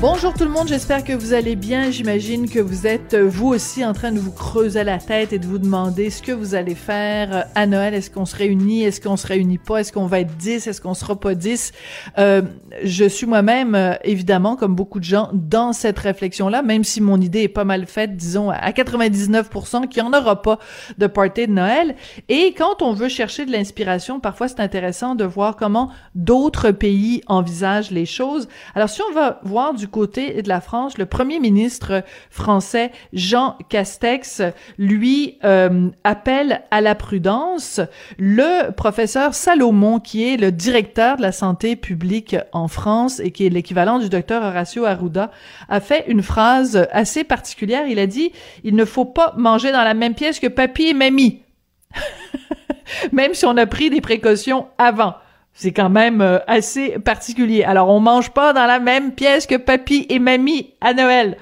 Bonjour 0.00 0.32
tout 0.32 0.44
le 0.44 0.50
monde, 0.50 0.66
j'espère 0.66 1.04
que 1.04 1.12
vous 1.12 1.34
allez 1.34 1.56
bien. 1.56 1.90
J'imagine 1.90 2.48
que 2.48 2.58
vous 2.58 2.86
êtes 2.86 3.12
euh, 3.12 3.28
vous 3.28 3.48
aussi 3.48 3.84
en 3.84 3.92
train 3.92 4.12
de 4.12 4.18
vous 4.18 4.32
creuser 4.32 4.82
la 4.82 4.96
tête 4.96 5.34
et 5.34 5.38
de 5.38 5.44
vous 5.44 5.58
demander 5.58 6.08
ce 6.08 6.22
que 6.22 6.32
vous 6.32 6.54
allez 6.54 6.74
faire 6.74 7.36
euh, 7.36 7.42
à 7.54 7.66
Noël. 7.66 7.92
Est-ce 7.92 8.10
qu'on 8.10 8.24
se 8.24 8.34
réunit? 8.34 8.82
Est-ce 8.82 8.98
qu'on 8.98 9.18
se 9.18 9.26
réunit 9.26 9.58
pas? 9.58 9.82
Est-ce 9.82 9.92
qu'on 9.92 10.06
va 10.06 10.20
être 10.20 10.34
10? 10.38 10.66
Est-ce 10.66 10.80
qu'on 10.80 10.94
sera 10.94 11.20
pas 11.20 11.34
10? 11.34 11.72
Euh, 12.16 12.40
je 12.82 13.04
suis 13.04 13.26
moi-même, 13.26 13.74
euh, 13.74 13.92
évidemment, 14.02 14.56
comme 14.56 14.74
beaucoup 14.74 15.00
de 15.00 15.04
gens, 15.04 15.28
dans 15.34 15.74
cette 15.74 15.98
réflexion-là, 15.98 16.62
même 16.62 16.82
si 16.82 17.02
mon 17.02 17.20
idée 17.20 17.42
est 17.42 17.48
pas 17.48 17.64
mal 17.64 17.84
faite, 17.84 18.16
disons, 18.16 18.48
à 18.48 18.70
99% 18.70 19.86
qu'il 19.86 20.02
n'y 20.02 20.08
en 20.08 20.18
aura 20.18 20.40
pas 20.40 20.58
de 20.96 21.08
party 21.08 21.46
de 21.46 21.52
Noël. 21.52 21.94
Et 22.30 22.54
quand 22.56 22.80
on 22.80 22.94
veut 22.94 23.10
chercher 23.10 23.44
de 23.44 23.52
l'inspiration, 23.52 24.18
parfois 24.18 24.48
c'est 24.48 24.60
intéressant 24.60 25.14
de 25.14 25.24
voir 25.24 25.56
comment 25.56 25.90
d'autres 26.14 26.70
pays 26.70 27.20
envisagent 27.26 27.90
les 27.90 28.06
choses. 28.06 28.48
Alors 28.74 28.88
si 28.88 29.02
on 29.10 29.12
va 29.12 29.40
voir 29.44 29.74
du 29.74 29.89
côté 29.90 30.42
de 30.42 30.48
la 30.48 30.60
France, 30.60 30.98
le 30.98 31.06
premier 31.06 31.38
ministre 31.38 32.02
français 32.30 32.92
Jean 33.12 33.56
Castex, 33.68 34.42
lui, 34.78 35.38
euh, 35.44 35.90
appelle 36.04 36.62
à 36.70 36.80
la 36.80 36.94
prudence. 36.94 37.80
Le 38.18 38.70
professeur 38.70 39.34
Salomon, 39.34 40.00
qui 40.00 40.26
est 40.26 40.36
le 40.36 40.52
directeur 40.52 41.16
de 41.16 41.22
la 41.22 41.32
santé 41.32 41.76
publique 41.76 42.36
en 42.52 42.68
France 42.68 43.20
et 43.20 43.30
qui 43.30 43.46
est 43.46 43.50
l'équivalent 43.50 43.98
du 43.98 44.08
docteur 44.08 44.42
Horacio 44.42 44.84
Arruda, 44.84 45.30
a 45.68 45.80
fait 45.80 46.04
une 46.08 46.22
phrase 46.22 46.86
assez 46.92 47.24
particulière. 47.24 47.86
Il 47.88 47.98
a 47.98 48.06
dit, 48.06 48.32
il 48.64 48.74
ne 48.74 48.84
faut 48.84 49.04
pas 49.04 49.34
manger 49.36 49.72
dans 49.72 49.84
la 49.84 49.94
même 49.94 50.14
pièce 50.14 50.40
que 50.40 50.46
papy 50.46 50.84
et 50.84 50.94
mamie. 50.94 51.42
même 53.12 53.34
si 53.34 53.46
on 53.46 53.56
a 53.56 53.66
pris 53.66 53.90
des 53.90 54.00
précautions 54.00 54.66
avant. 54.78 55.14
C'est 55.52 55.72
quand 55.72 55.90
même 55.90 56.20
euh, 56.20 56.38
assez 56.46 56.98
particulier. 56.98 57.64
Alors, 57.64 57.88
on 57.90 58.00
mange 58.00 58.30
pas 58.30 58.52
dans 58.52 58.66
la 58.66 58.80
même 58.80 59.12
pièce 59.12 59.46
que 59.46 59.56
papy 59.56 60.06
et 60.08 60.18
mamie 60.18 60.74
à 60.80 60.94
Noël. 60.94 61.36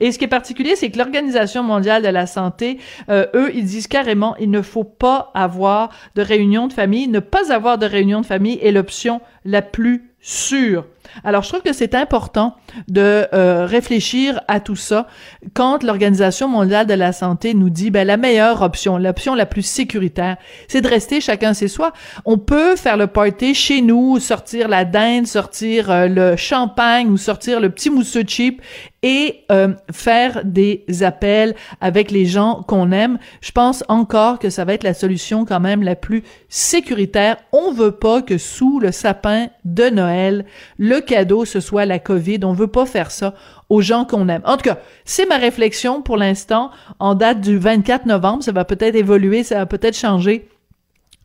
Et 0.00 0.12
ce 0.12 0.18
qui 0.18 0.24
est 0.24 0.28
particulier, 0.28 0.76
c'est 0.76 0.90
que 0.90 0.98
l'Organisation 0.98 1.62
mondiale 1.62 2.02
de 2.02 2.08
la 2.08 2.26
santé, 2.26 2.78
euh, 3.10 3.26
eux, 3.34 3.50
ils 3.54 3.64
disent 3.64 3.86
carrément, 3.86 4.36
il 4.36 4.50
ne 4.50 4.62
faut 4.62 4.84
pas 4.84 5.30
avoir 5.34 5.90
de 6.14 6.22
réunion 6.22 6.66
de 6.66 6.72
famille. 6.72 7.08
Ne 7.08 7.20
pas 7.20 7.52
avoir 7.52 7.78
de 7.78 7.86
réunion 7.86 8.20
de 8.20 8.26
famille 8.26 8.58
est 8.62 8.72
l'option 8.72 9.20
la 9.44 9.62
plus 9.62 10.10
sûre. 10.20 10.86
Alors, 11.22 11.42
je 11.42 11.48
trouve 11.48 11.62
que 11.62 11.72
c'est 11.72 11.94
important 11.94 12.56
de 12.88 13.26
euh, 13.32 13.66
réfléchir 13.66 14.40
à 14.48 14.60
tout 14.60 14.76
ça 14.76 15.06
quand 15.52 15.82
l'Organisation 15.82 16.48
mondiale 16.48 16.86
de 16.86 16.94
la 16.94 17.12
santé 17.12 17.54
nous 17.54 17.70
dit 17.70 17.90
ben 17.90 18.06
la 18.06 18.16
meilleure 18.16 18.62
option, 18.62 18.98
l'option 18.98 19.34
la 19.34 19.46
plus 19.46 19.62
sécuritaire, 19.62 20.36
c'est 20.68 20.80
de 20.80 20.88
rester 20.88 21.20
chacun 21.20 21.54
chez 21.54 21.68
soi. 21.68 21.92
On 22.24 22.38
peut 22.38 22.76
faire 22.76 22.96
le 22.96 23.06
party 23.06 23.54
chez 23.54 23.80
nous, 23.80 24.18
sortir 24.18 24.68
la 24.68 24.84
dinde, 24.84 25.26
sortir 25.26 25.90
euh, 25.90 26.08
le 26.08 26.36
champagne 26.36 27.08
ou 27.08 27.16
sortir 27.16 27.60
le 27.60 27.70
petit 27.70 27.90
mousseux 27.90 28.24
cheap 28.26 28.60
et 29.04 29.44
euh, 29.52 29.74
faire 29.92 30.40
des 30.44 30.84
appels 31.02 31.54
avec 31.82 32.10
les 32.10 32.24
gens 32.24 32.64
qu'on 32.66 32.90
aime. 32.90 33.18
Je 33.42 33.52
pense 33.52 33.84
encore 33.88 34.38
que 34.38 34.48
ça 34.48 34.64
va 34.64 34.72
être 34.72 34.82
la 34.82 34.94
solution 34.94 35.44
quand 35.44 35.60
même 35.60 35.82
la 35.82 35.94
plus 35.94 36.22
sécuritaire. 36.48 37.36
On 37.52 37.72
veut 37.72 37.92
pas 37.92 38.22
que 38.22 38.38
sous 38.38 38.80
le 38.80 38.92
sapin 38.92 39.48
de 39.66 39.90
Noël, 39.90 40.46
le 40.78 40.93
cadeau 41.00 41.44
ce 41.44 41.60
soit 41.60 41.84
la 41.84 41.98
COVID. 41.98 42.40
On 42.44 42.52
veut 42.52 42.66
pas 42.66 42.86
faire 42.86 43.10
ça 43.10 43.34
aux 43.68 43.80
gens 43.80 44.04
qu'on 44.04 44.28
aime. 44.28 44.42
En 44.44 44.56
tout 44.56 44.64
cas, 44.64 44.78
c'est 45.04 45.26
ma 45.26 45.36
réflexion 45.36 46.02
pour 46.02 46.16
l'instant 46.16 46.70
en 46.98 47.14
date 47.14 47.40
du 47.40 47.58
24 47.58 48.06
novembre. 48.06 48.42
Ça 48.42 48.52
va 48.52 48.64
peut-être 48.64 48.94
évoluer, 48.94 49.42
ça 49.42 49.56
va 49.56 49.66
peut-être 49.66 49.96
changer. 49.96 50.48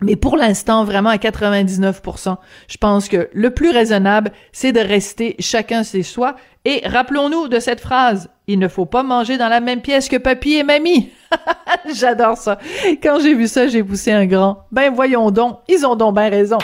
Mais 0.01 0.15
pour 0.15 0.37
l'instant, 0.37 0.85
vraiment 0.85 1.09
à 1.09 1.17
99%, 1.17 2.37
je 2.67 2.77
pense 2.77 3.09
que 3.09 3.29
le 3.33 3.49
plus 3.51 3.71
raisonnable, 3.71 4.31
c'est 4.51 4.71
de 4.71 4.79
rester 4.79 5.35
chacun 5.39 5.83
chez 5.83 6.03
soi. 6.03 6.35
Et 6.65 6.81
rappelons-nous 6.85 7.47
de 7.47 7.59
cette 7.59 7.81
phrase, 7.81 8.29
il 8.47 8.59
ne 8.59 8.67
faut 8.67 8.85
pas 8.85 9.03
manger 9.03 9.37
dans 9.37 9.49
la 9.49 9.59
même 9.59 9.81
pièce 9.81 10.07
que 10.07 10.17
papy 10.17 10.53
et 10.53 10.63
mamie. 10.63 11.09
J'adore 11.93 12.37
ça. 12.37 12.59
Quand 13.01 13.19
j'ai 13.19 13.33
vu 13.33 13.47
ça, 13.47 13.67
j'ai 13.67 13.83
poussé 13.83 14.11
un 14.11 14.25
grand. 14.25 14.65
Ben 14.71 14.93
voyons 14.93 15.31
donc, 15.31 15.59
ils 15.67 15.85
ont 15.85 15.95
donc 15.95 16.15
bien 16.15 16.29
raison. 16.29 16.57